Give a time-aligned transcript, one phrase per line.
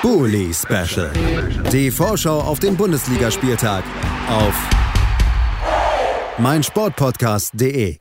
[0.00, 1.12] Bully Special.
[1.72, 3.82] Die Vorschau auf den Bundesligaspieltag
[4.28, 4.54] auf
[6.38, 7.98] meinsportpodcast.de.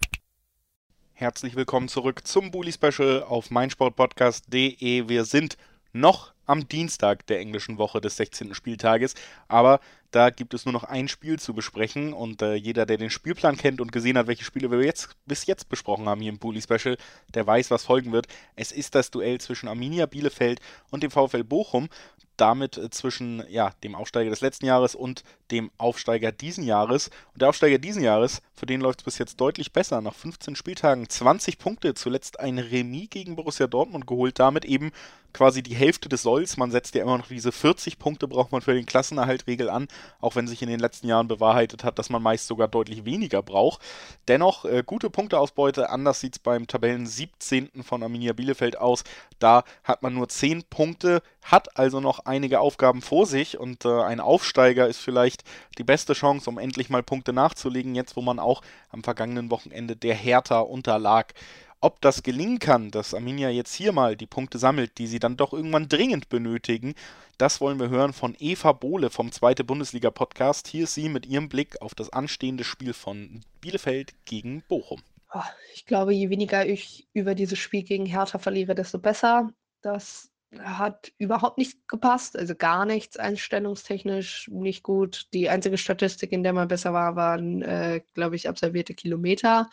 [1.14, 5.10] Herzlich willkommen zurück zum Bully Special auf meinsportpodcast.de.
[5.10, 5.58] Wir sind
[5.92, 8.54] noch am Dienstag der englischen Woche des 16.
[8.54, 9.16] Spieltages,
[9.48, 9.80] aber
[10.12, 13.58] da gibt es nur noch ein Spiel zu besprechen und äh, jeder, der den Spielplan
[13.58, 16.62] kennt und gesehen hat, welche Spiele wir jetzt bis jetzt besprochen haben hier im Bully
[16.62, 16.98] Special,
[17.34, 18.28] der weiß, was folgen wird.
[18.56, 20.60] Es ist das Duell zwischen Arminia Bielefeld
[20.92, 21.90] und dem VfL Bochum
[22.38, 27.10] damit äh, zwischen ja, dem Aufsteiger des letzten Jahres und dem Aufsteiger diesen Jahres.
[27.34, 30.02] Und der Aufsteiger diesen Jahres, für den läuft es bis jetzt deutlich besser.
[30.02, 34.92] Nach 15 Spieltagen 20 Punkte, zuletzt ein Remis gegen Borussia Dortmund geholt, damit eben
[35.38, 36.58] quasi die Hälfte des Solls.
[36.58, 39.88] Man setzt ja immer noch diese 40 Punkte, braucht man für den Klassenerhaltregel an,
[40.20, 43.44] auch wenn sich in den letzten Jahren bewahrheitet hat, dass man meist sogar deutlich weniger
[43.44, 43.82] braucht.
[44.28, 47.84] Dennoch äh, gute Punkteausbeute, anders sieht es beim Tabellen 17.
[47.84, 49.04] von Arminia Bielefeld aus.
[49.38, 54.02] Da hat man nur 10 Punkte, hat also noch einige Aufgaben vor sich und äh,
[54.02, 55.44] ein Aufsteiger ist vielleicht
[55.78, 59.96] die beste Chance, um endlich mal Punkte nachzulegen, jetzt wo man auch am vergangenen Wochenende
[59.96, 61.34] der Hertha unterlag.
[61.80, 65.38] Ob das gelingen kann, dass Arminia jetzt hier mal die Punkte sammelt, die sie dann
[65.38, 66.96] doch irgendwann dringend benötigen,
[67.38, 70.68] das wollen wir hören von Eva Bohle vom Zweite Bundesliga Podcast.
[70.68, 75.04] Hier ist sie mit ihrem Blick auf das anstehende Spiel von Bielefeld gegen Bochum.
[75.32, 75.42] Oh,
[75.76, 79.52] ich glaube, je weniger ich über dieses Spiel gegen Hertha verliere, desto besser.
[79.84, 85.28] Das hat überhaupt nicht gepasst, also gar nichts einstellungstechnisch nicht gut.
[85.34, 89.70] Die einzige Statistik, in der man besser war, waren, äh, glaube ich, absolvierte Kilometer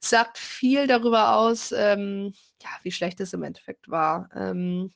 [0.00, 4.28] sagt viel darüber aus, ähm, ja, wie schlecht es im Endeffekt war.
[4.34, 4.92] Ähm,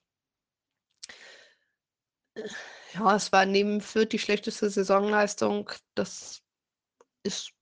[2.95, 5.71] ja, es war neben Fürth die schlechteste Saisonleistung.
[5.95, 6.43] Das
[7.23, 7.53] ist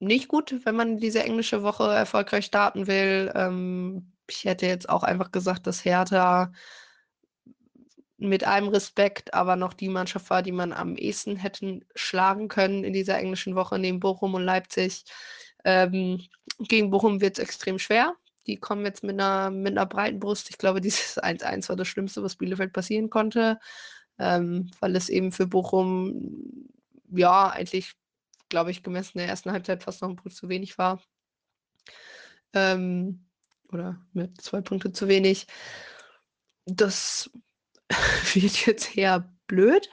[0.00, 3.32] nicht gut, wenn man diese englische Woche erfolgreich starten will.
[3.34, 6.52] Ähm, ich hätte jetzt auch einfach gesagt, dass Hertha
[8.18, 12.84] mit allem Respekt aber noch die Mannschaft war, die man am ehesten hätten schlagen können
[12.84, 15.04] in dieser englischen Woche neben Bochum und Leipzig.
[15.64, 16.24] Ähm,
[16.58, 18.16] gegen Bochum wird es extrem schwer.
[18.46, 20.50] Die kommen jetzt mit einer, mit einer breiten Brust.
[20.50, 23.60] Ich glaube, dieses 1-1 war das Schlimmste, was Bielefeld passieren konnte,
[24.18, 26.68] ähm, weil es eben für Bochum,
[27.10, 27.94] ja, eigentlich,
[28.48, 31.00] glaube ich, gemessen in der ersten Halbzeit fast noch ein Punkt zu wenig war.
[32.52, 33.26] Ähm,
[33.70, 35.46] oder mit zwei Punkten zu wenig.
[36.66, 37.30] Das
[38.34, 39.90] wird jetzt eher blöd.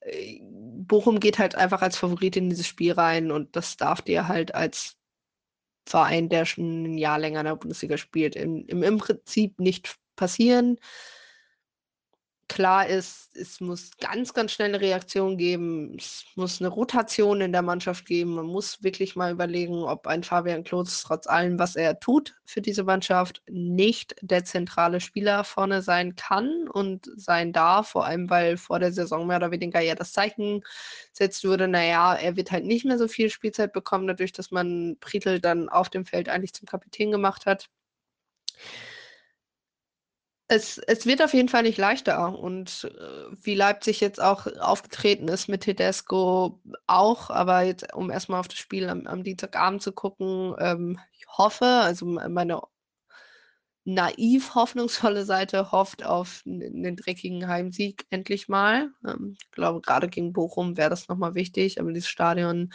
[0.00, 4.28] Äh, Bochum geht halt einfach als Favorit in dieses Spiel rein und das darf dir
[4.28, 4.96] halt als
[5.86, 9.96] Verein, der schon ein Jahr länger in der Bundesliga spielt, im, im, im Prinzip nicht
[10.16, 10.78] passieren
[12.52, 15.96] klar ist, es muss ganz, ganz schnell eine Reaktion geben.
[15.98, 18.34] Es muss eine Rotation in der Mannschaft geben.
[18.34, 22.60] Man muss wirklich mal überlegen, ob ein Fabian Klotz trotz allem, was er tut für
[22.60, 27.88] diese Mannschaft, nicht der zentrale Spieler vorne sein kann und sein darf.
[27.88, 30.62] Vor allem, weil vor der Saison mehr oder weniger ja das Zeichen
[31.12, 34.98] setzt wurde, naja, er wird halt nicht mehr so viel Spielzeit bekommen, dadurch, dass man
[35.00, 37.70] Prietl dann auf dem Feld eigentlich zum Kapitän gemacht hat
[40.52, 42.38] es, es wird auf jeden Fall nicht leichter.
[42.38, 48.40] Und äh, wie Leipzig jetzt auch aufgetreten ist mit Tedesco auch, aber jetzt, um erstmal
[48.40, 52.60] auf das Spiel am, am Dienstagabend zu gucken, ähm, ich hoffe, also meine
[53.84, 58.90] naiv hoffnungsvolle Seite hofft auf einen dreckigen Heimsieg endlich mal.
[59.06, 62.72] Ähm, ich glaube, gerade gegen Bochum wäre das nochmal wichtig, aber dieses Stadion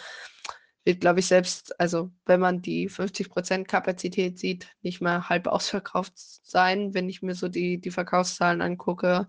[0.87, 6.13] wird, glaube ich, selbst, also wenn man die 50% Kapazität sieht, nicht mehr halb ausverkauft
[6.15, 9.27] sein, wenn ich mir so die, die Verkaufszahlen angucke.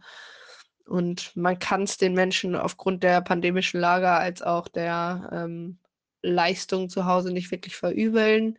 [0.87, 5.79] Und man kann es den Menschen aufgrund der pandemischen Lage als auch der ähm,
[6.23, 8.57] Leistung zu Hause nicht wirklich verübeln.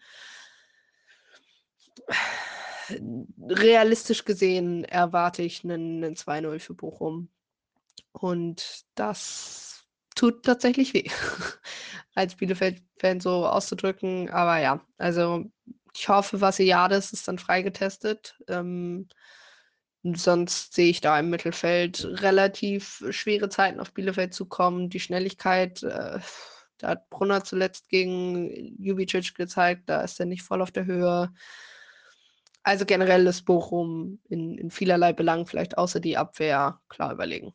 [3.48, 7.30] Realistisch gesehen erwarte ich einen, einen 2-0 für Bochum.
[8.12, 9.79] Und das
[10.20, 11.10] tut tatsächlich weh.
[12.16, 14.30] als Bielefeld-Fan so auszudrücken.
[14.30, 15.46] Aber ja, also
[15.96, 18.38] ich hoffe, Vassiliades ist dann freigetestet.
[18.48, 19.08] Ähm,
[20.04, 24.90] sonst sehe ich da im Mittelfeld relativ schwere Zeiten auf Bielefeld zu kommen.
[24.90, 26.20] Die Schnelligkeit, äh,
[26.78, 31.32] da hat Brunner zuletzt gegen Jubicic gezeigt, da ist er nicht voll auf der Höhe.
[32.64, 37.54] Also generell ist Bochum in, in vielerlei Belangen, vielleicht außer die Abwehr, klar überlegen.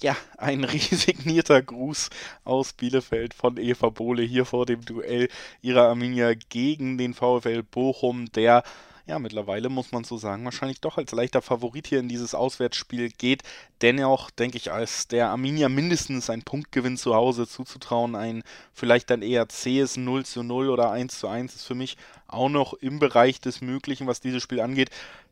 [0.00, 2.10] Ja, ein resignierter Gruß
[2.44, 5.28] aus Bielefeld von Eva Bohle hier vor dem Duell
[5.62, 8.64] ihrer Arminia gegen den VfL Bochum, der
[9.06, 13.10] ja, mittlerweile muss man so sagen, wahrscheinlich doch als leichter Favorit hier in dieses Auswärtsspiel
[13.10, 13.42] geht.
[13.82, 18.42] Dennoch denke ich, als der Arminia mindestens ein Punktgewinn zu Hause zuzutrauen, ein
[18.72, 21.98] vielleicht dann eher zähes 0 zu 0 oder 1 zu 1 ist für mich
[22.28, 24.88] auch noch im Bereich des Möglichen, was dieses Spiel angeht.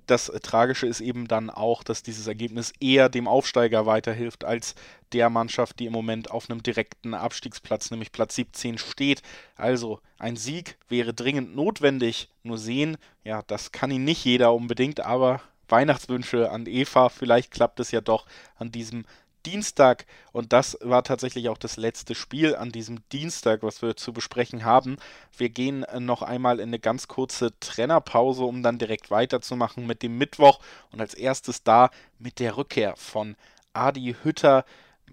[0.07, 4.75] Das Tragische ist eben dann auch, dass dieses Ergebnis eher dem Aufsteiger weiterhilft als
[5.13, 9.23] der Mannschaft, die im Moment auf einem direkten Abstiegsplatz, nämlich Platz 17 steht.
[9.57, 12.29] Also ein Sieg wäre dringend notwendig.
[12.43, 17.81] Nur sehen, ja, das kann ihn nicht jeder unbedingt, aber Weihnachtswünsche an Eva, vielleicht klappt
[17.81, 18.27] es ja doch
[18.57, 19.05] an diesem
[19.47, 20.07] Dienstag.
[20.33, 24.65] Und das war tatsächlich auch das letzte Spiel an diesem Dienstag, was wir zu besprechen
[24.65, 24.97] haben.
[25.37, 30.03] Wir gehen äh, noch einmal in eine ganz kurze Trennerpause, um dann direkt weiterzumachen mit
[30.03, 30.61] dem Mittwoch.
[30.91, 33.37] Und als erstes da mit der Rückkehr von
[33.73, 34.65] Adi Hütter.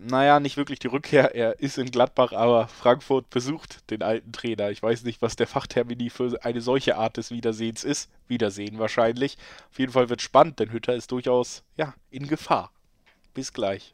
[0.02, 1.36] Naja, nicht wirklich die Rückkehr.
[1.36, 4.70] Er ist in Gladbach, aber Frankfurt besucht den alten Trainer.
[4.72, 8.10] Ich weiß nicht, was der Fachtermini für eine solche Art des Wiedersehens ist.
[8.28, 9.38] Wiedersehen wahrscheinlich.
[9.70, 12.72] Auf jeden Fall wird spannend, denn Hütter ist durchaus, ja, in Gefahr.
[13.34, 13.94] Bis gleich.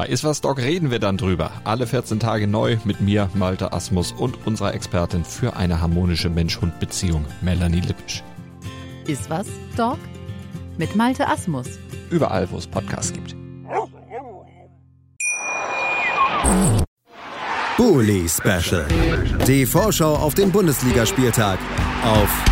[0.00, 1.52] Bei Iswas Dog reden wir dann drüber.
[1.64, 7.26] Alle 14 Tage neu mit mir, Malte Asmus und unserer Expertin für eine harmonische Mensch-Hund-Beziehung,
[7.42, 8.24] Melanie Lippisch.
[9.06, 9.98] Iswas Dog
[10.78, 11.66] mit Malte Asmus.
[12.08, 13.36] Überall, wo es Podcasts gibt.
[17.76, 18.86] Bully Special.
[19.46, 21.58] Die Vorschau auf den Bundesligaspieltag
[22.06, 22.44] auf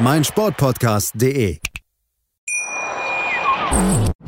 [0.00, 1.60] meinsportpodcast.de.